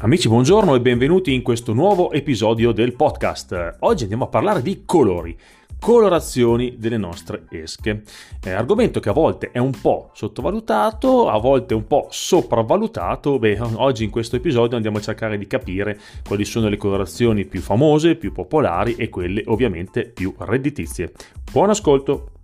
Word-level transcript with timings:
Amici, 0.00 0.28
buongiorno 0.28 0.76
e 0.76 0.80
benvenuti 0.80 1.34
in 1.34 1.42
questo 1.42 1.72
nuovo 1.72 2.12
episodio 2.12 2.70
del 2.70 2.94
podcast. 2.94 3.78
Oggi 3.80 4.04
andiamo 4.04 4.26
a 4.26 4.28
parlare 4.28 4.62
di 4.62 4.84
colori, 4.86 5.36
colorazioni 5.80 6.76
delle 6.78 6.98
nostre 6.98 7.46
esche. 7.50 8.04
Eh, 8.44 8.52
argomento 8.52 9.00
che 9.00 9.08
a 9.08 9.12
volte 9.12 9.50
è 9.50 9.58
un 9.58 9.72
po' 9.72 10.10
sottovalutato, 10.14 11.28
a 11.28 11.40
volte 11.40 11.74
un 11.74 11.88
po' 11.88 12.06
sopravvalutato. 12.10 13.40
Beh, 13.40 13.58
oggi 13.74 14.04
in 14.04 14.10
questo 14.10 14.36
episodio 14.36 14.76
andiamo 14.76 14.98
a 14.98 15.00
cercare 15.00 15.36
di 15.36 15.48
capire 15.48 15.98
quali 16.24 16.44
sono 16.44 16.68
le 16.68 16.76
colorazioni 16.76 17.44
più 17.44 17.60
famose, 17.60 18.14
più 18.14 18.30
popolari 18.30 18.94
e 18.94 19.08
quelle 19.08 19.42
ovviamente 19.46 20.04
più 20.04 20.32
redditizie. 20.38 21.10
Buon 21.50 21.70
ascolto! 21.70 22.37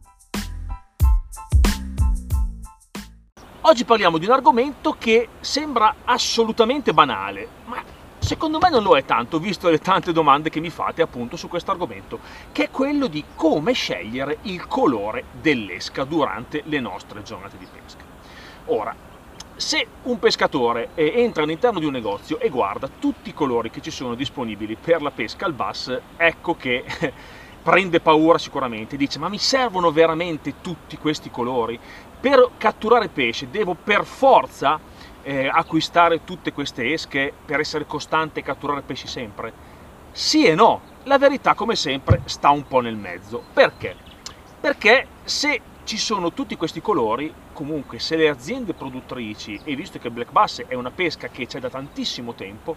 Oggi 3.66 3.86
parliamo 3.86 4.18
di 4.18 4.26
un 4.26 4.32
argomento 4.32 4.94
che 4.98 5.26
sembra 5.40 5.94
assolutamente 6.04 6.92
banale, 6.92 7.48
ma 7.64 7.82
secondo 8.18 8.58
me 8.60 8.68
non 8.68 8.82
lo 8.82 8.94
è 8.94 9.06
tanto, 9.06 9.38
visto 9.38 9.70
le 9.70 9.78
tante 9.78 10.12
domande 10.12 10.50
che 10.50 10.60
mi 10.60 10.68
fate 10.68 11.00
appunto 11.00 11.38
su 11.38 11.48
questo 11.48 11.70
argomento, 11.70 12.18
che 12.52 12.64
è 12.64 12.70
quello 12.70 13.06
di 13.06 13.24
come 13.34 13.72
scegliere 13.72 14.36
il 14.42 14.66
colore 14.66 15.24
dell'esca 15.40 16.04
durante 16.04 16.60
le 16.66 16.78
nostre 16.78 17.22
giornate 17.22 17.56
di 17.56 17.66
pesca. 17.66 18.04
Ora, 18.66 18.94
se 19.56 19.86
un 20.02 20.18
pescatore 20.18 20.90
eh, 20.92 21.22
entra 21.22 21.44
all'interno 21.44 21.78
di 21.78 21.86
un 21.86 21.92
negozio 21.92 22.38
e 22.40 22.50
guarda 22.50 22.90
tutti 22.98 23.30
i 23.30 23.34
colori 23.34 23.70
che 23.70 23.80
ci 23.80 23.90
sono 23.90 24.14
disponibili 24.14 24.76
per 24.76 25.00
la 25.00 25.10
pesca 25.10 25.46
al 25.46 25.54
bass, 25.54 25.98
ecco 26.18 26.54
che 26.54 26.84
prende 27.64 28.00
paura 28.00 28.36
sicuramente, 28.36 28.98
dice 28.98 29.18
ma 29.18 29.30
mi 29.30 29.38
servono 29.38 29.90
veramente 29.90 30.60
tutti 30.60 30.98
questi 30.98 31.30
colori? 31.30 31.80
Per 32.24 32.52
catturare 32.56 33.08
pesce 33.08 33.50
devo 33.50 33.74
per 33.74 34.06
forza 34.06 34.80
eh, 35.22 35.46
acquistare 35.46 36.24
tutte 36.24 36.54
queste 36.54 36.90
esche 36.90 37.30
per 37.44 37.60
essere 37.60 37.84
costante 37.84 38.40
e 38.40 38.42
catturare 38.42 38.80
pesci 38.80 39.06
sempre? 39.06 39.52
Sì 40.10 40.46
e 40.46 40.54
no, 40.54 40.80
la 41.02 41.18
verità 41.18 41.52
come 41.52 41.76
sempre 41.76 42.22
sta 42.24 42.48
un 42.48 42.66
po' 42.66 42.80
nel 42.80 42.96
mezzo. 42.96 43.42
Perché? 43.52 43.94
Perché 44.58 45.06
se 45.24 45.60
ci 45.84 45.98
sono 45.98 46.32
tutti 46.32 46.56
questi 46.56 46.80
colori, 46.80 47.30
comunque 47.52 47.98
se 47.98 48.16
le 48.16 48.30
aziende 48.30 48.72
produttrici, 48.72 49.60
e 49.62 49.76
visto 49.76 49.98
che 49.98 50.08
Black 50.08 50.32
Bass 50.32 50.62
è 50.66 50.72
una 50.72 50.90
pesca 50.90 51.28
che 51.28 51.46
c'è 51.46 51.60
da 51.60 51.68
tantissimo 51.68 52.32
tempo, 52.32 52.74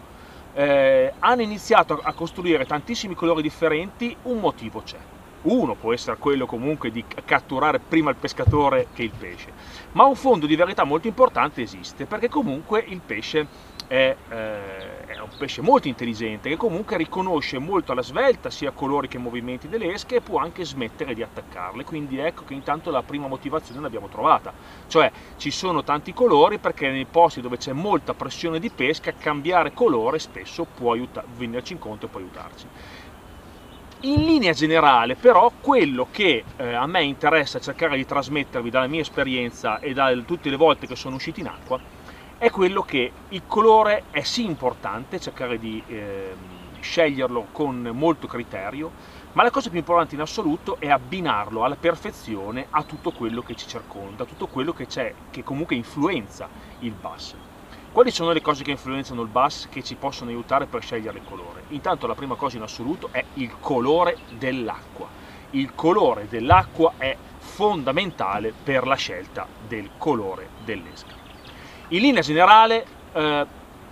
eh, 0.55 1.13
hanno 1.19 1.41
iniziato 1.41 2.01
a 2.03 2.11
costruire 2.11 2.65
tantissimi 2.65 3.15
colori 3.15 3.41
differenti, 3.41 4.13
un 4.23 4.39
motivo 4.39 4.81
c'è. 4.81 5.15
Uno 5.43 5.75
può 5.75 5.93
essere 5.93 6.17
quello 6.17 6.45
comunque 6.45 6.91
di 6.91 7.03
catturare 7.25 7.79
prima 7.79 8.09
il 8.09 8.15
pescatore 8.15 8.87
che 8.93 9.03
il 9.03 9.11
pesce, 9.17 9.51
ma 9.93 10.05
un 10.05 10.15
fondo 10.15 10.45
di 10.45 10.55
verità 10.55 10.83
molto 10.83 11.07
importante 11.07 11.61
esiste, 11.61 12.05
perché 12.05 12.27
comunque 12.27 12.83
il 12.87 13.01
pesce 13.05 13.47
è, 13.87 14.15
eh, 14.29 15.05
è, 15.05 15.19
un 15.19 15.29
pesce 15.37 15.61
molto 15.61 15.87
intelligente 15.87 16.49
che 16.49 16.57
comunque 16.57 16.97
riconosce 16.97 17.57
molto 17.57 17.93
alla 17.93 18.01
svelta 18.01 18.49
sia 18.49 18.71
colori 18.71 19.07
che 19.07 19.17
movimenti 19.17 19.69
delle 19.69 19.93
esche 19.93 20.15
e 20.17 20.21
può 20.21 20.39
anche 20.39 20.65
smettere 20.65 21.13
di 21.13 21.23
attaccarle. 21.23 21.83
Quindi 21.85 22.17
ecco 22.17 22.43
che 22.43 22.53
intanto 22.53 22.91
la 22.91 23.03
prima 23.03 23.27
motivazione 23.27 23.79
l'abbiamo 23.79 24.09
trovata, 24.09 24.53
cioè 24.87 25.09
ci 25.37 25.51
sono 25.51 25.83
tanti 25.83 26.13
colori 26.13 26.57
perché 26.57 26.89
nei 26.89 27.05
posti 27.05 27.41
dove 27.41 27.57
c'è 27.57 27.71
molta 27.71 28.13
pressione 28.13 28.59
di 28.59 28.69
pesca 28.69 29.13
cambiare 29.13 29.73
colore 29.73 30.19
spesso 30.19 30.65
può 30.65 30.95
venirci 31.37 31.73
incontro 31.73 32.07
e 32.07 32.11
può 32.11 32.19
aiutarci. 32.19 32.67
In 34.01 34.25
linea 34.25 34.53
generale, 34.53 35.15
però, 35.15 35.51
quello 35.59 36.07
che 36.11 36.43
eh, 36.55 36.73
a 36.75 36.85
me 36.85 37.01
interessa 37.01 37.59
cercare 37.59 37.97
di 37.97 38.05
trasmettervi 38.05 38.69
dalla 38.69 38.85
mia 38.85 39.01
esperienza 39.01 39.79
e 39.79 39.93
da 39.93 40.15
tutte 40.23 40.51
le 40.51 40.55
volte 40.55 40.85
che 40.85 40.95
sono 40.95 41.15
uscito 41.15 41.39
in 41.39 41.47
acqua 41.47 41.79
è 42.37 42.51
quello 42.51 42.83
che 42.83 43.11
il 43.29 43.41
colore 43.47 44.03
è 44.11 44.21
sì 44.21 44.45
importante, 44.45 45.19
cercare 45.19 45.57
di 45.57 45.81
eh, 45.87 46.35
sceglierlo 46.79 47.47
con 47.51 47.89
molto 47.91 48.27
criterio, 48.27 48.91
ma 49.31 49.41
la 49.41 49.49
cosa 49.49 49.69
più 49.71 49.79
importante 49.79 50.13
in 50.13 50.21
assoluto 50.21 50.77
è 50.79 50.89
abbinarlo 50.89 51.63
alla 51.63 51.75
perfezione 51.75 52.67
a 52.69 52.83
tutto 52.83 53.09
quello 53.09 53.41
che 53.41 53.55
ci 53.55 53.67
circonda, 53.67 54.23
a 54.23 54.25
tutto 54.27 54.45
quello 54.45 54.73
che 54.73 54.85
c'è, 54.85 55.11
che 55.31 55.43
comunque 55.43 55.75
influenza 55.75 56.47
il 56.81 56.93
bass. 56.93 57.33
Quali 57.97 58.11
sono 58.11 58.31
le 58.31 58.41
cose 58.41 58.63
che 58.63 58.69
influenzano 58.69 59.23
il 59.23 59.27
bass 59.27 59.69
che 59.69 59.81
ci 59.81 59.95
possono 59.95 60.29
aiutare 60.29 60.67
per 60.67 60.83
scegliere 60.83 61.17
il 61.17 61.23
colore? 61.23 61.63
Intanto 61.69 62.05
la 62.05 62.13
prima 62.13 62.35
cosa 62.35 62.55
in 62.55 62.61
assoluto 62.61 63.09
è 63.11 63.25
il 63.33 63.57
colore 63.59 64.17
dell'acqua. 64.37 65.07
Il 65.49 65.73
colore 65.73 66.27
dell'acqua 66.29 66.93
è 66.99 67.17
fondamentale 67.39 68.53
per 68.53 68.85
la 68.85 68.93
scelta 68.93 69.47
del 69.67 69.89
colore 69.97 70.49
dell'esca. 70.63 71.15
In 71.87 72.01
linea 72.01 72.21
generale 72.21 72.85
eh, 73.13 73.45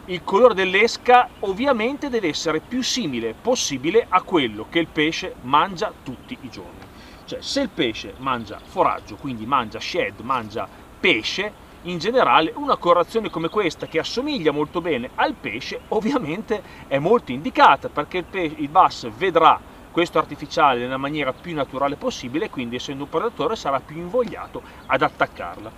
il 0.06 0.24
colore 0.24 0.54
dell'esca 0.54 1.28
ovviamente 1.40 2.08
deve 2.08 2.28
essere 2.28 2.60
più 2.60 2.84
simile 2.84 3.34
possibile 3.34 4.06
a 4.08 4.22
quello 4.22 4.68
che 4.70 4.78
il 4.78 4.88
pesce 4.88 5.34
mangia 5.42 5.92
tutti 6.04 6.38
i 6.42 6.50
giorni. 6.52 6.78
Cioè 7.26 7.42
se 7.42 7.62
il 7.62 7.70
pesce 7.70 8.14
mangia 8.18 8.60
foraggio, 8.64 9.16
quindi 9.16 9.48
mangia 9.48 9.80
shed, 9.80 10.20
mangia 10.20 10.70
pesce, 11.00 11.64
in 11.86 11.98
generale 12.00 12.52
una 12.56 12.78
colorazione 12.78 13.30
come 13.30 13.50
questa 13.50 13.86
che 13.88 14.00
assomiglia 14.00 14.52
molto 14.52 14.82
bene 14.82 15.10
al 15.16 15.36
pesce 15.40 15.82
ovviamente 15.90 16.62
è 16.88 16.98
molto 16.98 17.32
indicata 17.32 17.90
perché 17.90 18.18
il, 18.18 18.26
pesce, 18.26 18.56
il 18.60 18.70
bass 18.70 19.08
vedrà 19.18 19.60
questo 19.92 20.18
artificiale 20.18 20.80
nella 20.80 20.98
maniera 20.98 21.32
più 21.32 21.54
naturale 21.54 21.96
possibile 21.96 22.50
quindi 22.50 22.76
essendo 22.76 23.04
un 23.04 23.10
predatore 23.10 23.56
sarà 23.56 23.80
più 23.80 23.98
invogliato 23.98 24.62
ad 24.88 25.02
attaccarla. 25.02 25.72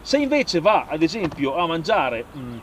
Se 0.00 0.16
invece 0.18 0.60
va 0.60 0.86
ad 0.88 1.02
esempio 1.02 1.56
a 1.56 1.66
mangiare, 1.66 2.26
mh, 2.32 2.56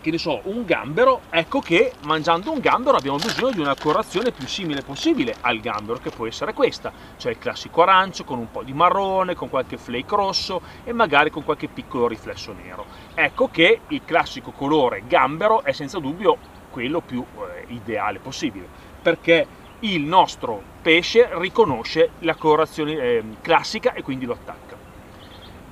che 0.00 0.10
ne 0.10 0.18
so, 0.18 0.40
un 0.44 0.64
gambero, 0.64 1.22
ecco 1.30 1.60
che 1.60 1.92
mangiando 2.02 2.52
un 2.52 2.60
gambero 2.60 2.96
abbiamo 2.96 3.18
bisogno 3.18 3.50
di 3.50 3.60
una 3.60 3.74
colorazione 3.74 4.30
più 4.30 4.46
simile 4.46 4.82
possibile 4.82 5.34
al 5.40 5.58
gambero, 5.60 5.98
che 5.98 6.10
può 6.10 6.26
essere 6.26 6.52
questa, 6.52 6.92
cioè 7.16 7.32
il 7.32 7.38
classico 7.38 7.82
arancio 7.82 8.24
con 8.24 8.38
un 8.38 8.50
po' 8.50 8.62
di 8.62 8.72
marrone, 8.72 9.34
con 9.34 9.48
qualche 9.48 9.76
flake 9.76 10.14
rosso 10.14 10.60
e 10.84 10.92
magari 10.92 11.30
con 11.30 11.44
qualche 11.44 11.68
piccolo 11.68 12.06
riflesso 12.06 12.52
nero. 12.52 12.86
Ecco 13.14 13.48
che 13.50 13.80
il 13.88 14.02
classico 14.04 14.52
colore 14.52 15.02
gambero 15.06 15.62
è 15.64 15.72
senza 15.72 15.98
dubbio 15.98 16.36
quello 16.70 17.00
più 17.00 17.24
eh, 17.40 17.64
ideale 17.72 18.18
possibile, 18.20 18.68
perché 19.02 19.46
il 19.80 20.02
nostro 20.02 20.60
pesce 20.82 21.28
riconosce 21.32 22.10
la 22.20 22.34
colorazione 22.34 22.92
eh, 22.92 23.22
classica 23.40 23.92
e 23.92 24.02
quindi 24.02 24.26
lo 24.26 24.34
attacca. 24.34 24.67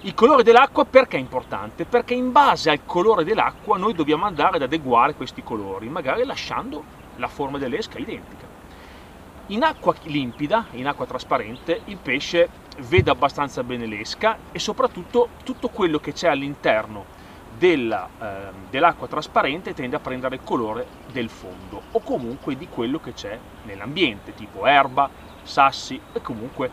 Il 0.00 0.12
colore 0.14 0.42
dell'acqua 0.42 0.84
perché 0.84 1.16
è 1.16 1.20
importante? 1.20 1.86
Perché 1.86 2.12
in 2.14 2.30
base 2.30 2.68
al 2.70 2.84
colore 2.84 3.24
dell'acqua 3.24 3.78
noi 3.78 3.94
dobbiamo 3.94 4.26
andare 4.26 4.56
ad 4.56 4.62
adeguare 4.62 5.14
questi 5.14 5.42
colori, 5.42 5.88
magari 5.88 6.24
lasciando 6.24 6.84
la 7.14 7.28
forma 7.28 7.56
dell'esca 7.58 7.98
identica. 7.98 8.50
In 9.46 9.62
acqua 9.62 9.94
limpida, 10.02 10.68
in 10.72 10.86
acqua 10.86 11.06
trasparente, 11.06 11.82
il 11.86 11.98
pesce 12.02 12.50
vede 12.78 13.10
abbastanza 13.10 13.64
bene 13.64 13.86
l'esca 13.86 14.38
e 14.50 14.58
soprattutto 14.58 15.30
tutto 15.42 15.68
quello 15.70 15.98
che 15.98 16.12
c'è 16.12 16.28
all'interno 16.28 17.06
della, 17.48 18.10
eh, 18.18 18.50
dell'acqua 18.68 19.06
trasparente 19.06 19.72
tende 19.72 19.96
a 19.96 20.00
prendere 20.00 20.34
il 20.34 20.42
colore 20.42 20.90
del 21.04 21.30
fondo 21.30 21.86
o 21.90 22.02
comunque 22.02 22.56
di 22.56 22.68
quello 22.68 22.98
che 22.98 23.12
c'è 23.14 23.40
nell'ambiente, 23.62 24.34
tipo 24.34 24.66
erba, 24.66 25.10
sassi 25.40 26.02
e 26.12 26.20
comunque 26.20 26.70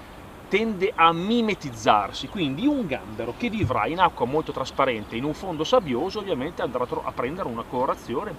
tende 0.53 0.93
a 0.93 1.11
mimetizzarsi, 1.11 2.27
quindi 2.27 2.67
un 2.67 2.85
gambero 2.85 3.33
che 3.35 3.49
vivrà 3.49 3.87
in 3.87 3.97
acqua 3.97 4.27
molto 4.27 4.51
trasparente 4.51 5.15
in 5.15 5.23
un 5.23 5.33
fondo 5.33 5.63
sabbioso 5.63 6.19
ovviamente 6.19 6.61
andrà 6.61 6.85
a 7.03 7.11
prendere 7.11 7.49
una 7.49 7.63
colorazione 7.63 8.35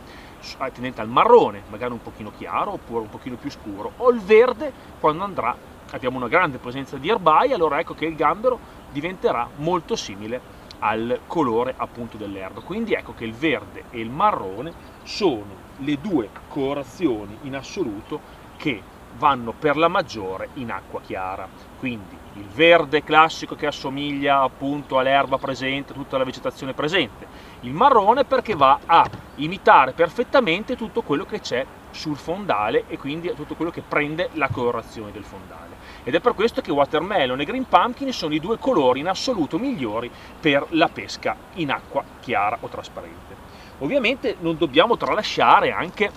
eh, 0.60 0.70
tendente 0.70 1.00
al 1.00 1.08
marrone, 1.08 1.62
magari 1.70 1.91
un 1.91 2.00
pochino 2.00 2.30
chiaro 2.30 2.75
oppure 2.75 3.00
un 3.00 3.10
pochino 3.10 3.34
più 3.34 3.50
scuro, 3.50 3.91
o 3.97 4.12
il 4.12 4.20
verde 4.20 4.72
quando 5.00 5.25
andrà, 5.25 5.56
abbiamo 5.91 6.16
una 6.16 6.28
grande 6.28 6.58
presenza 6.58 6.97
di 6.98 7.08
erbai, 7.08 7.52
allora 7.52 7.80
ecco 7.80 7.94
che 7.94 8.04
il 8.04 8.14
gambero 8.14 8.61
diventerà 8.93 9.49
molto 9.56 9.96
simile 9.96 10.40
al 10.78 11.19
colore 11.26 11.75
appunto 11.76 12.16
dell'erba. 12.16 12.61
Quindi 12.61 12.93
ecco 12.93 13.12
che 13.12 13.25
il 13.25 13.32
verde 13.32 13.87
e 13.90 13.99
il 13.99 14.11
marrone 14.11 14.72
sono 15.02 15.62
le 15.78 15.99
due 16.00 16.31
colorazioni 16.46 17.38
in 17.43 17.56
assoluto 17.56 18.20
che 18.56 18.81
vanno 19.16 19.52
per 19.52 19.76
la 19.76 19.88
maggiore 19.88 20.49
in 20.55 20.70
acqua 20.70 21.00
chiara. 21.00 21.49
Quindi 21.78 22.16
il 22.34 22.46
verde 22.46 23.05
classico 23.05 23.55
che 23.55 23.66
assomiglia 23.66 24.40
appunto 24.40 24.99
all'erba 24.99 25.38
presente, 25.38 25.93
tutta 25.93 26.19
la 26.19 26.25
vegetazione 26.25 26.72
presente. 26.72 27.26
Il 27.61 27.72
marrone 27.72 28.25
perché 28.25 28.55
va 28.55 28.81
a 28.84 29.08
imitare 29.37 29.93
perfettamente 29.93 30.76
tutto 30.76 31.02
quello 31.02 31.25
che 31.25 31.40
c'è 31.40 31.64
sul 31.90 32.16
fondale 32.16 32.84
e 32.88 32.99
quindi 32.99 33.32
tutto 33.34 33.55
quello 33.55 33.70
che 33.70 33.82
prende 33.82 34.31
la 34.32 34.49
colorazione 34.49 35.12
del 35.12 35.25
fondale. 35.25 35.82
Ed 36.02 36.14
è 36.14 36.20
per 36.20 36.34
questo 36.34 36.61
che 36.61 36.72
watermelon 36.72 37.40
e 37.40 37.44
green 37.44 37.66
pumpkin 37.66 38.12
sono 38.12 38.34
i 38.34 38.40
due 38.40 38.58
colori 38.58 39.00
in 39.00 39.08
assoluto 39.08 39.58
migliori 39.58 40.11
per 40.40 40.66
la 40.70 40.88
pesca 40.88 41.37
in 41.55 41.70
acqua 41.70 42.05
chiara 42.20 42.58
o 42.61 42.69
trasparente. 42.69 43.43
Ovviamente 43.78 44.37
non 44.40 44.56
dobbiamo 44.56 44.96
tralasciare 44.96 45.72
anche 45.72 46.11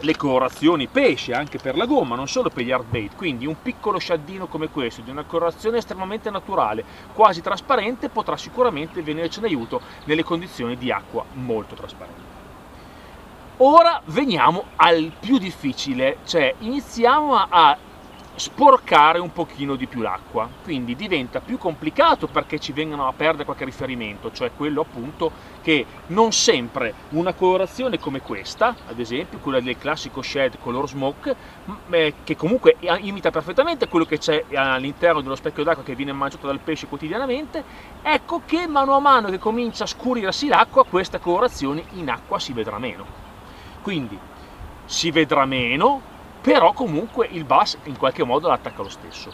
le 0.00 0.16
colorazioni 0.16 0.86
pesce 0.86 1.32
anche 1.32 1.58
per 1.58 1.76
la 1.76 1.86
gomma, 1.86 2.14
non 2.14 2.28
solo 2.28 2.50
per 2.50 2.64
gli 2.64 2.70
hard 2.70 2.86
bait, 2.88 3.16
quindi 3.16 3.46
un 3.46 3.60
piccolo 3.60 3.98
sciaddino 3.98 4.46
come 4.46 4.68
questo, 4.68 5.02
di 5.02 5.10
una 5.10 5.24
colorazione 5.24 5.78
estremamente 5.78 6.30
naturale, 6.30 6.84
quasi 7.12 7.40
trasparente, 7.40 8.08
potrà 8.08 8.36
sicuramente 8.36 9.02
venirci 9.02 9.40
in 9.40 9.46
aiuto 9.46 9.80
nelle 10.04 10.22
condizioni 10.22 10.76
di 10.76 10.92
acqua 10.92 11.24
molto 11.32 11.74
trasparente. 11.74 12.36
Ora 13.58 14.00
veniamo 14.04 14.66
al 14.76 15.10
più 15.18 15.38
difficile, 15.38 16.18
cioè 16.24 16.54
iniziamo 16.60 17.34
a 17.34 17.76
sporcare 18.38 19.18
un 19.18 19.30
pochino 19.30 19.74
di 19.74 19.86
più 19.86 20.00
l'acqua, 20.00 20.48
quindi 20.62 20.94
diventa 20.94 21.40
più 21.40 21.58
complicato 21.58 22.28
perché 22.28 22.58
ci 22.58 22.72
vengono 22.72 23.08
a 23.08 23.12
perdere 23.12 23.44
qualche 23.44 23.64
riferimento, 23.64 24.30
cioè 24.30 24.52
quello 24.56 24.82
appunto 24.82 25.32
che 25.60 25.84
non 26.06 26.30
sempre 26.30 26.94
una 27.10 27.34
colorazione 27.34 27.98
come 27.98 28.20
questa, 28.20 28.76
ad 28.86 28.98
esempio 29.00 29.40
quella 29.40 29.60
del 29.60 29.76
classico 29.76 30.22
shed 30.22 30.56
color 30.58 30.88
smoke, 30.88 31.34
eh, 31.90 32.14
che 32.22 32.36
comunque 32.36 32.76
imita 33.00 33.30
perfettamente 33.30 33.88
quello 33.88 34.04
che 34.04 34.18
c'è 34.18 34.44
all'interno 34.54 35.20
dello 35.20 35.34
specchio 35.34 35.64
d'acqua 35.64 35.82
che 35.82 35.96
viene 35.96 36.12
mangiato 36.12 36.46
dal 36.46 36.60
pesce 36.60 36.86
quotidianamente, 36.86 37.64
ecco 38.00 38.42
che 38.46 38.68
mano 38.68 38.94
a 38.94 39.00
mano 39.00 39.30
che 39.30 39.38
comincia 39.38 39.82
a 39.84 39.88
scurirsi 39.88 40.46
l'acqua, 40.46 40.84
questa 40.84 41.18
colorazione 41.18 41.84
in 41.90 42.08
acqua 42.08 42.38
si 42.38 42.52
vedrà 42.52 42.78
meno. 42.78 43.04
Quindi 43.82 44.16
si 44.84 45.10
vedrà 45.10 45.44
meno, 45.44 46.00
però 46.40 46.72
comunque 46.72 47.26
il 47.30 47.44
bus 47.44 47.78
in 47.84 47.96
qualche 47.96 48.24
modo 48.24 48.48
l'attacca 48.48 48.82
lo 48.82 48.88
stesso. 48.88 49.30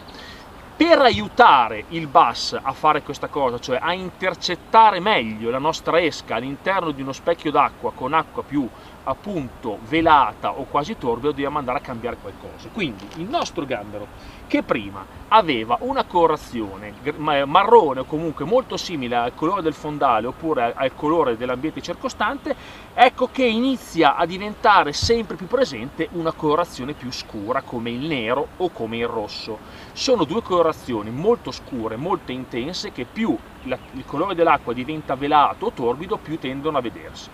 Per 0.75 0.99
aiutare 0.99 1.85
il 1.89 2.07
bus 2.07 2.57
a 2.61 2.73
fare 2.73 3.01
questa 3.01 3.29
cosa, 3.29 3.57
cioè 3.59 3.79
a 3.81 3.93
intercettare 3.93 4.99
meglio 4.99 5.49
la 5.49 5.57
nostra 5.57 6.01
esca 6.01 6.35
all'interno 6.35 6.91
di 6.91 7.01
uno 7.01 7.13
specchio 7.13 7.49
d'acqua 7.49 7.93
con 7.93 8.13
acqua 8.13 8.43
più 8.43 8.69
appunto 9.05 9.79
velata 9.87 10.51
o 10.51 10.65
quasi 10.65 10.97
torbida, 10.97 11.29
dobbiamo 11.29 11.57
andare 11.57 11.79
a 11.79 11.81
cambiare 11.81 12.17
qualcosa. 12.21 12.69
Quindi 12.71 13.07
il 13.15 13.29
nostro 13.29 13.65
gambero 13.65 14.07
che 14.47 14.61
prima 14.61 15.05
aveva 15.29 15.77
una 15.81 16.03
colorazione 16.03 16.93
marrone 17.17 18.01
o 18.01 18.05
comunque 18.05 18.45
molto 18.45 18.77
simile 18.77 19.15
al 19.15 19.33
colore 19.33 19.63
del 19.63 19.73
fondale 19.73 20.27
oppure 20.27 20.73
al 20.75 20.93
colore 20.93 21.35
dell'ambiente 21.35 21.81
circostante, 21.81 22.55
ecco 22.93 23.29
che 23.31 23.43
inizia 23.43 24.15
a 24.15 24.25
diventare 24.25 24.93
sempre 24.93 25.35
più 25.35 25.47
presente 25.47 26.09
una 26.11 26.31
colorazione 26.31 26.93
più 26.93 27.11
scura 27.11 27.61
come 27.61 27.89
il 27.89 28.05
nero 28.05 28.47
o 28.57 28.69
come 28.69 28.97
il 28.97 29.07
rosso. 29.07 29.57
Sono 29.93 30.25
due 30.25 30.41
colorazioni 30.41 31.09
molto 31.09 31.51
scure, 31.51 31.95
molto 31.95 32.31
intense 32.31 32.91
che 32.91 33.05
più 33.11 33.35
il 33.63 34.05
colore 34.05 34.35
dell'acqua 34.35 34.73
diventa 34.73 35.15
velato 35.15 35.67
o 35.67 35.71
torbido 35.71 36.17
più 36.17 36.37
tendono 36.37 36.77
a 36.77 36.81
vedersi. 36.81 37.29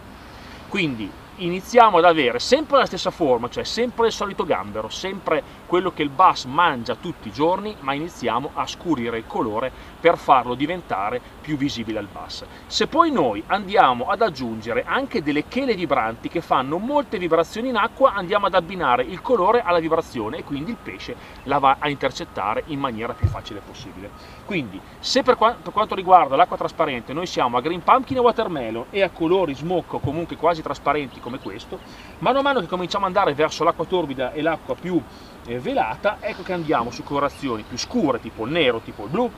Quindi 0.70 1.12
iniziamo 1.46 1.98
ad 1.98 2.06
avere 2.06 2.40
sempre 2.40 2.78
la 2.78 2.86
stessa 2.86 3.12
forma, 3.12 3.50
cioè 3.50 3.64
sempre 3.64 4.08
il 4.08 4.14
solito 4.14 4.46
gambero, 4.46 4.90
sempre 4.90 5.44
quello 5.66 5.92
che 5.92 6.04
il 6.04 6.10
bus 6.10 6.46
mangia 6.46 6.96
tutti 6.96 7.30
i 7.30 7.32
giorni, 7.32 7.76
ma 7.80 7.94
iniziamo 7.94 8.52
a 8.54 8.68
scurire 8.68 9.18
il 9.18 9.26
colore 9.26 9.72
per 10.00 10.18
farlo 10.18 10.56
diventare 10.56 11.22
più 11.42 11.58
visibile 11.58 12.00
al 12.00 12.08
bus. 12.12 12.44
Se 12.68 12.88
poi 12.88 13.12
noi 13.12 13.44
andiamo 13.48 14.10
ad 14.10 14.22
aggiungere 14.22 14.84
anche 14.86 15.22
delle 15.22 15.48
chele 15.48 15.76
vibranti 15.76 16.30
che 16.30 16.42
fanno 16.42 16.78
molte 16.78 17.18
vibrazioni 17.18 17.70
in 17.70 17.78
acqua, 17.78 18.14
andiamo 18.14 18.46
ad 18.46 18.54
abbinare 18.54 19.04
il 19.04 19.22
colore 19.22 19.62
alla 19.62 19.80
vibrazione 19.80 20.38
e 20.38 20.44
quindi 20.44 20.72
il 20.72 20.78
pesce 20.82 21.16
la 21.44 21.58
va 21.58 21.78
a 21.80 21.90
intercettare 21.90 22.64
in 22.68 22.80
maniera 22.80 23.14
più 23.14 23.28
facile 23.28 23.62
possibile. 23.66 24.10
Quindi, 24.46 24.80
se 25.00 25.24
per, 25.24 25.36
qua 25.38 25.56
per 25.62 25.72
quanto 25.72 25.96
riguarda 25.96 26.36
l'acqua 26.36 26.58
trasparente 26.58 27.14
noi 27.14 27.26
siamo 27.26 27.58
a 27.58 27.62
green 27.62 27.84
pumpkin 27.84 28.18
e 28.18 28.20
watermelon 28.20 28.86
e 28.90 29.02
a 29.02 29.10
colori 29.10 29.56
smoke 29.56 29.96
o 29.96 30.00
comunque 30.00 30.36
quasi 30.36 30.62
trasparenti 30.62 31.20
come 31.32 31.40
questo, 31.40 31.80
mano 32.20 32.40
a 32.40 32.42
mano 32.42 32.60
che 32.60 32.68
cominciamo 32.68 33.06
ad 33.06 33.16
andare 33.16 33.34
verso 33.34 33.64
l'acqua 33.64 33.86
torbida 33.86 34.34
e 34.34 34.42
l'acqua 34.42 34.76
più 34.76 35.02
eh, 35.46 35.60
velata, 35.60 36.18
ecco 36.20 36.44
che 36.44 36.52
andiamo 36.52 36.92
su 36.92 37.04
colorazioni 37.04 37.64
più 37.64 37.78
scure, 37.78 38.20
tipo 38.20 38.46
il 38.46 38.52
nero, 38.52 38.80
tipo 38.80 39.06
il 39.06 39.10
blu, 39.10 39.32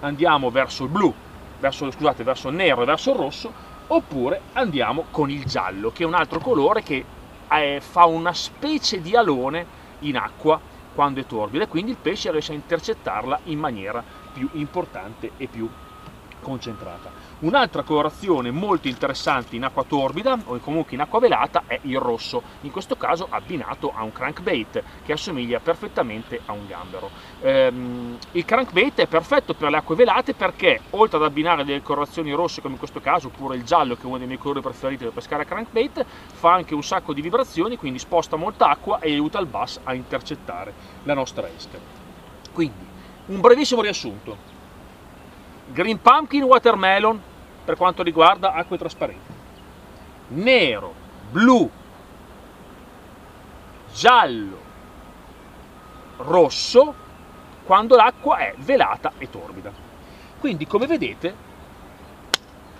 andiamo 0.00 0.50
verso 0.50 0.84
il 0.84 0.90
blu, 0.90 1.12
verso, 1.60 1.90
scusate, 1.90 2.24
verso 2.24 2.48
il 2.48 2.54
nero 2.54 2.82
e 2.82 2.86
verso 2.86 3.10
il 3.10 3.16
rosso, 3.16 3.52
oppure 3.88 4.40
andiamo 4.54 5.04
con 5.10 5.30
il 5.30 5.44
giallo, 5.44 5.90
che 5.90 6.04
è 6.04 6.06
un 6.06 6.14
altro 6.14 6.38
colore 6.38 6.82
che 6.82 7.04
eh, 7.50 7.80
fa 7.80 8.06
una 8.06 8.32
specie 8.32 9.00
di 9.00 9.14
alone 9.14 9.66
in 10.00 10.16
acqua 10.16 10.58
quando 10.94 11.20
è 11.20 11.26
torbida 11.26 11.64
e 11.64 11.68
quindi 11.68 11.90
il 11.90 11.98
pesce 12.00 12.30
riesce 12.30 12.52
a 12.52 12.54
intercettarla 12.54 13.40
in 13.44 13.58
maniera 13.58 14.02
più 14.32 14.48
importante 14.52 15.32
e 15.36 15.46
più 15.46 15.68
concentrata. 16.40 17.23
Un'altra 17.44 17.82
colorazione 17.82 18.50
molto 18.50 18.88
interessante 18.88 19.54
in 19.54 19.64
acqua 19.64 19.84
torbida 19.84 20.38
o 20.46 20.56
comunque 20.60 20.94
in 20.94 21.02
acqua 21.02 21.20
velata 21.20 21.64
è 21.66 21.78
il 21.82 21.98
rosso, 21.98 22.42
in 22.62 22.70
questo 22.70 22.96
caso 22.96 23.26
abbinato 23.28 23.92
a 23.94 24.02
un 24.02 24.12
crankbait 24.12 24.82
che 25.04 25.12
assomiglia 25.12 25.60
perfettamente 25.60 26.40
a 26.46 26.52
un 26.52 26.66
gambero. 26.66 27.10
Ehm, 27.42 28.16
il 28.32 28.46
crankbait 28.46 28.98
è 29.00 29.06
perfetto 29.06 29.52
per 29.52 29.68
le 29.68 29.76
acque 29.76 29.94
velate 29.94 30.32
perché 30.32 30.80
oltre 30.90 31.18
ad 31.18 31.24
abbinare 31.24 31.66
delle 31.66 31.82
colorazioni 31.82 32.32
rosse 32.32 32.62
come 32.62 32.74
in 32.74 32.78
questo 32.78 33.02
caso 33.02 33.26
oppure 33.26 33.56
il 33.56 33.64
giallo 33.64 33.94
che 33.94 34.04
è 34.04 34.06
uno 34.06 34.16
dei 34.16 34.26
miei 34.26 34.38
colori 34.38 34.62
preferiti 34.62 35.04
per 35.04 35.12
pescare 35.12 35.42
a 35.42 35.44
crankbait, 35.44 36.02
fa 36.32 36.54
anche 36.54 36.74
un 36.74 36.82
sacco 36.82 37.12
di 37.12 37.20
vibrazioni 37.20 37.76
quindi 37.76 37.98
sposta 37.98 38.36
molta 38.36 38.70
acqua 38.70 39.00
e 39.00 39.10
aiuta 39.10 39.38
il 39.38 39.46
bass 39.46 39.80
a 39.84 39.92
intercettare 39.92 40.72
la 41.02 41.12
nostra 41.12 41.46
esca. 41.54 41.78
Quindi 42.54 42.86
un 43.26 43.40
brevissimo 43.42 43.82
riassunto. 43.82 44.52
Green 45.66 46.00
Pumpkin 46.00 46.42
Watermelon 46.42 47.32
per 47.64 47.76
quanto 47.76 48.02
riguarda 48.02 48.52
acque 48.52 48.78
trasparenti. 48.78 49.32
Nero, 50.28 50.94
blu, 51.30 51.70
giallo, 53.92 54.58
rosso 56.18 56.94
quando 57.64 57.96
l'acqua 57.96 58.38
è 58.38 58.54
velata 58.58 59.12
e 59.18 59.30
torbida. 59.30 59.72
Quindi 60.38 60.66
come 60.66 60.86
vedete 60.86 61.52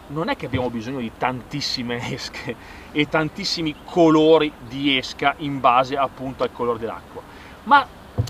non 0.08 0.28
è 0.28 0.36
che 0.36 0.46
abbiamo 0.46 0.68
bisogno 0.68 0.98
di 0.98 1.12
tantissime 1.16 2.12
esche 2.12 2.54
e 2.92 3.08
tantissimi 3.08 3.74
colori 3.84 4.52
di 4.58 4.96
esca 4.98 5.34
in 5.38 5.60
base 5.60 5.96
appunto 5.96 6.42
al 6.42 6.52
colore 6.52 6.78
dell'acqua, 6.78 7.22
ma 7.64 7.86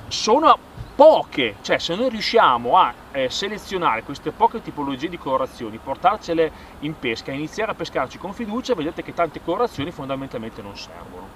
sono 0.06 0.56
poche, 0.94 1.56
cioè 1.62 1.78
se 1.78 1.94
noi 1.94 2.08
riusciamo 2.08 2.76
a 2.76 2.94
eh, 3.12 3.28
selezionare 3.28 4.02
queste 4.02 4.30
poche 4.30 4.62
tipologie 4.62 5.08
di 5.08 5.18
colorazioni, 5.18 5.78
portarcele 5.78 6.52
in 6.80 6.98
pesca 6.98 7.32
e 7.32 7.34
iniziare 7.34 7.72
a 7.72 7.74
pescarci 7.74 8.18
con 8.18 8.32
fiducia, 8.32 8.74
vedete 8.74 9.02
che 9.02 9.12
tante 9.12 9.42
colorazioni 9.42 9.90
fondamentalmente 9.90 10.62
non 10.62 10.76
servono. 10.76 11.28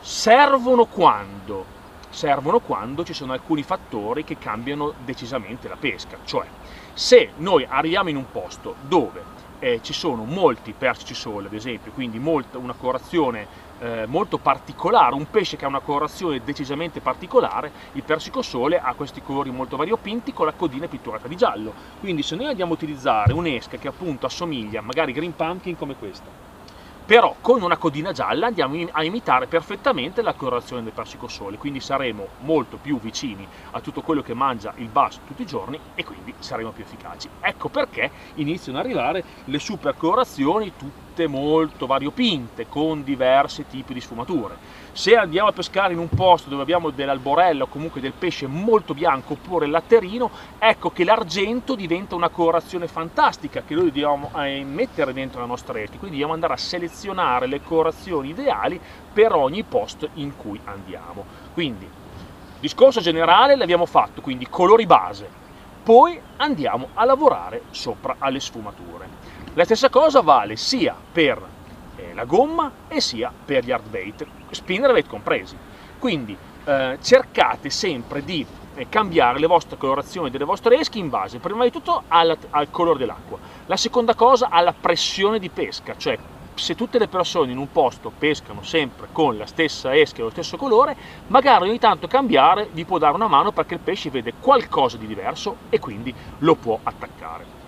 Servono 0.00 0.86
quando? 0.86 1.78
Servono 2.10 2.58
quando 2.58 3.04
ci 3.04 3.12
sono 3.12 3.32
alcuni 3.32 3.62
fattori 3.62 4.24
che 4.24 4.36
cambiano 4.36 4.94
decisamente 5.04 5.68
la 5.68 5.76
pesca, 5.76 6.18
cioè 6.24 6.46
se 6.92 7.30
noi 7.36 7.64
arriviamo 7.68 8.08
in 8.08 8.16
un 8.16 8.30
posto 8.32 8.74
dove 8.80 9.22
eh, 9.60 9.80
ci 9.82 9.92
sono 9.92 10.24
molti 10.24 10.74
persici 10.76 11.14
sole, 11.14 11.46
ad 11.46 11.54
esempio, 11.54 11.92
quindi 11.92 12.18
molta, 12.18 12.58
una 12.58 12.72
colorazione 12.72 13.68
eh, 13.80 14.06
molto 14.06 14.38
particolare, 14.38 15.14
un 15.14 15.28
pesce 15.30 15.56
che 15.56 15.64
ha 15.64 15.68
una 15.68 15.80
colorazione 15.80 16.42
decisamente 16.44 17.00
particolare, 17.00 17.72
il 17.92 18.02
persico 18.02 18.42
sole 18.42 18.78
ha 18.78 18.94
questi 18.94 19.22
colori 19.22 19.50
molto 19.50 19.76
variopinti 19.76 20.32
con 20.32 20.46
la 20.46 20.52
codina 20.52 20.86
pitturata 20.86 21.26
di 21.26 21.36
giallo. 21.36 21.72
Quindi 21.98 22.22
se 22.22 22.36
noi 22.36 22.46
andiamo 22.46 22.72
a 22.72 22.74
utilizzare 22.74 23.32
un'esca 23.32 23.78
che 23.78 23.88
appunto 23.88 24.26
assomiglia 24.26 24.80
magari 24.80 25.12
green 25.12 25.34
pumpkin 25.34 25.76
come 25.76 25.96
questa, 25.96 26.48
però 27.10 27.34
con 27.40 27.60
una 27.62 27.76
codina 27.76 28.12
gialla 28.12 28.46
andiamo 28.46 28.86
a 28.92 29.02
imitare 29.02 29.48
perfettamente 29.48 30.22
la 30.22 30.34
colorazione 30.34 30.84
del 30.84 30.92
persico 30.92 31.26
sole, 31.26 31.56
quindi 31.56 31.80
saremo 31.80 32.28
molto 32.42 32.76
più 32.76 33.00
vicini 33.00 33.44
a 33.72 33.80
tutto 33.80 34.00
quello 34.02 34.22
che 34.22 34.32
mangia 34.32 34.72
il 34.76 34.86
basso 34.86 35.18
tutti 35.26 35.42
i 35.42 35.46
giorni 35.46 35.76
e 35.96 36.04
quindi 36.04 36.32
saremo 36.38 36.70
più 36.70 36.84
efficaci. 36.84 37.28
Ecco 37.40 37.68
perché 37.68 38.10
iniziano 38.34 38.78
ad 38.78 38.84
arrivare 38.84 39.24
le 39.46 39.58
super 39.58 39.96
colorazioni, 39.96 40.72
tutte 40.76 41.09
molto 41.26 41.86
variopinte, 41.86 42.66
con 42.68 43.02
diversi 43.02 43.66
tipi 43.66 43.94
di 43.94 44.00
sfumature. 44.00 44.56
Se 44.92 45.14
andiamo 45.16 45.48
a 45.48 45.52
pescare 45.52 45.92
in 45.92 45.98
un 45.98 46.08
posto 46.08 46.48
dove 46.48 46.62
abbiamo 46.62 46.90
dell'alborella 46.90 47.64
o 47.64 47.68
comunque 47.68 48.00
del 48.00 48.12
pesce 48.12 48.46
molto 48.46 48.92
bianco 48.92 49.34
oppure 49.34 49.66
latterino, 49.66 50.30
ecco 50.58 50.90
che 50.90 51.04
l'argento 51.04 51.74
diventa 51.74 52.14
una 52.16 52.28
colorazione 52.28 52.88
fantastica 52.88 53.62
che 53.62 53.74
noi 53.74 53.84
dobbiamo 53.86 54.30
eh, 54.36 54.64
mettere 54.64 55.12
dentro 55.12 55.40
la 55.40 55.46
nostra 55.46 55.72
rete, 55.72 55.98
quindi 55.98 56.10
dobbiamo 56.10 56.32
andare 56.32 56.54
a 56.54 56.58
selezionare 56.58 57.46
le 57.46 57.62
colorazioni 57.62 58.30
ideali 58.30 58.80
per 59.12 59.32
ogni 59.32 59.62
posto 59.62 60.08
in 60.14 60.36
cui 60.36 60.60
andiamo. 60.64 61.24
Quindi, 61.54 61.88
discorso 62.58 63.00
generale 63.00 63.56
l'abbiamo 63.56 63.86
fatto, 63.86 64.20
quindi 64.20 64.48
colori 64.48 64.86
base, 64.86 65.28
poi 65.82 66.20
andiamo 66.36 66.88
a 66.94 67.04
lavorare 67.04 67.62
sopra 67.70 68.16
alle 68.18 68.40
sfumature. 68.40 68.99
La 69.54 69.64
stessa 69.64 69.88
cosa 69.88 70.20
vale 70.20 70.54
sia 70.54 70.94
per 71.10 71.42
eh, 71.96 72.14
la 72.14 72.24
gomma 72.24 72.70
e 72.86 73.00
sia 73.00 73.32
per 73.44 73.64
gli 73.64 73.72
hard 73.72 73.88
bait, 73.88 74.24
spinnerbait 74.48 75.08
compresi. 75.08 75.56
Quindi 75.98 76.36
eh, 76.64 76.98
cercate 77.02 77.68
sempre 77.68 78.24
di 78.24 78.46
eh, 78.76 78.88
cambiare 78.88 79.40
le 79.40 79.48
vostre 79.48 79.76
colorazioni 79.76 80.30
delle 80.30 80.44
vostre 80.44 80.78
esche 80.78 80.98
in 80.98 81.08
base 81.08 81.38
prima 81.38 81.64
di 81.64 81.72
tutto 81.72 82.04
al, 82.06 82.38
al 82.50 82.70
colore 82.70 83.00
dell'acqua, 83.00 83.38
la 83.66 83.76
seconda 83.76 84.14
cosa 84.14 84.50
alla 84.50 84.72
pressione 84.72 85.40
di 85.40 85.48
pesca, 85.48 85.96
cioè 85.96 86.16
se 86.54 86.76
tutte 86.76 86.98
le 86.98 87.08
persone 87.08 87.50
in 87.50 87.58
un 87.58 87.72
posto 87.72 88.12
pescano 88.16 88.62
sempre 88.62 89.08
con 89.10 89.36
la 89.36 89.46
stessa 89.46 89.96
esca 89.96 90.20
e 90.20 90.22
lo 90.22 90.30
stesso 90.30 90.56
colore, 90.56 90.96
magari 91.26 91.68
ogni 91.68 91.80
tanto 91.80 92.06
cambiare 92.06 92.68
vi 92.70 92.84
può 92.84 92.98
dare 92.98 93.16
una 93.16 93.26
mano 93.26 93.50
perché 93.50 93.74
il 93.74 93.80
pesce 93.80 94.10
vede 94.10 94.34
qualcosa 94.38 94.96
di 94.96 95.08
diverso 95.08 95.56
e 95.70 95.80
quindi 95.80 96.14
lo 96.38 96.54
può 96.54 96.78
attaccare. 96.80 97.58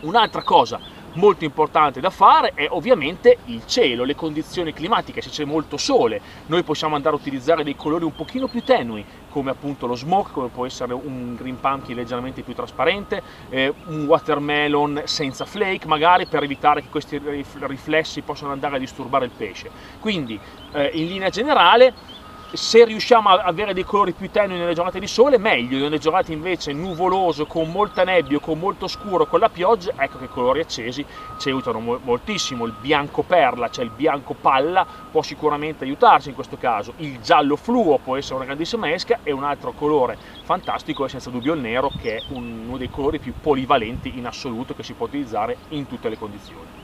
Un'altra 0.00 0.42
cosa 0.42 0.78
molto 1.14 1.44
importante 1.44 2.00
da 2.00 2.10
fare 2.10 2.52
è 2.54 2.66
ovviamente 2.70 3.38
il 3.46 3.66
cielo, 3.66 4.04
le 4.04 4.14
condizioni 4.14 4.72
climatiche, 4.72 5.20
se 5.20 5.30
c'è 5.30 5.44
molto 5.44 5.76
sole, 5.76 6.20
noi 6.46 6.62
possiamo 6.62 6.94
andare 6.94 7.14
a 7.16 7.18
utilizzare 7.18 7.64
dei 7.64 7.76
colori 7.76 8.04
un 8.04 8.14
pochino 8.14 8.46
più 8.46 8.62
tenui, 8.62 9.04
come 9.28 9.50
appunto 9.50 9.86
lo 9.86 9.94
smoke, 9.94 10.30
come 10.32 10.48
può 10.48 10.66
essere 10.66 10.92
un 10.92 11.34
green 11.34 11.58
pumpkin 11.58 11.96
leggermente 11.96 12.42
più 12.42 12.54
trasparente, 12.54 13.22
eh, 13.50 13.72
un 13.86 14.04
watermelon 14.06 15.02
senza 15.04 15.44
flake 15.44 15.86
magari 15.86 16.26
per 16.26 16.42
evitare 16.42 16.82
che 16.82 16.88
questi 16.88 17.20
riflessi 17.60 18.22
possano 18.22 18.52
andare 18.52 18.76
a 18.76 18.78
disturbare 18.78 19.24
il 19.24 19.32
pesce. 19.36 19.70
Quindi 20.00 20.38
eh, 20.72 20.90
in 20.94 21.06
linea 21.06 21.30
generale 21.30 22.22
se 22.56 22.84
riusciamo 22.84 23.28
a 23.28 23.42
avere 23.42 23.74
dei 23.74 23.84
colori 23.84 24.12
più 24.12 24.30
tenui 24.30 24.58
nelle 24.58 24.74
giornate 24.74 25.00
di 25.00 25.06
sole, 25.06 25.38
meglio, 25.38 25.78
nelle 25.78 25.98
giornate 25.98 26.32
invece 26.32 26.72
nuvoloso, 26.72 27.46
con 27.46 27.70
molta 27.70 28.04
nebbia, 28.04 28.38
con 28.38 28.58
molto 28.58 28.86
scuro, 28.86 29.26
con 29.26 29.40
la 29.40 29.48
pioggia, 29.48 29.92
ecco 29.96 30.18
che 30.18 30.28
colori 30.28 30.60
accesi 30.60 31.04
ci 31.38 31.48
aiutano 31.48 31.80
moltissimo. 31.80 32.64
Il 32.66 32.74
bianco 32.80 33.22
perla, 33.22 33.68
cioè 33.70 33.84
il 33.84 33.90
bianco 33.90 34.34
palla, 34.34 34.86
può 35.10 35.22
sicuramente 35.22 35.84
aiutarci 35.84 36.28
in 36.28 36.34
questo 36.34 36.56
caso. 36.56 36.94
Il 36.98 37.20
giallo 37.20 37.56
fluo 37.56 37.98
può 37.98 38.16
essere 38.16 38.36
una 38.36 38.44
grandissima 38.44 38.92
esca 38.92 39.18
e 39.22 39.32
un 39.32 39.44
altro 39.44 39.72
colore 39.72 40.16
fantastico 40.42 41.04
è 41.04 41.08
senza 41.08 41.30
dubbio 41.30 41.54
il 41.54 41.60
nero, 41.60 41.90
che 42.00 42.18
è 42.18 42.22
uno 42.28 42.76
dei 42.76 42.90
colori 42.90 43.18
più 43.18 43.34
polivalenti 43.40 44.16
in 44.16 44.26
assoluto 44.26 44.74
che 44.74 44.82
si 44.82 44.92
può 44.92 45.06
utilizzare 45.06 45.56
in 45.70 45.86
tutte 45.86 46.08
le 46.08 46.18
condizioni. 46.18 46.83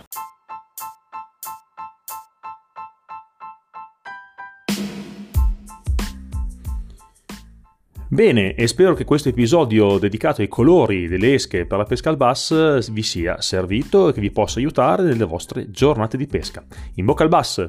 Bene, 8.13 8.57
e 8.57 8.67
spero 8.67 8.95
che 8.95 9.05
questo 9.05 9.29
episodio 9.29 9.97
dedicato 9.99 10.41
ai 10.41 10.49
colori 10.49 11.07
delle 11.07 11.35
esche 11.35 11.65
per 11.65 11.79
la 11.79 11.85
pesca 11.85 12.09
al 12.11 12.17
bass 12.17 12.91
vi 12.91 13.05
sia 13.05 13.41
servito 13.41 14.09
e 14.09 14.13
che 14.13 14.21
vi 14.21 14.33
possa 14.33 14.59
aiutare 14.59 15.05
nelle 15.05 15.25
vostre 15.25 15.71
giornate 15.71 16.17
di 16.17 16.27
pesca. 16.27 16.65
In 16.95 17.05
bocca 17.05 17.23
al 17.23 17.29
bass! 17.29 17.69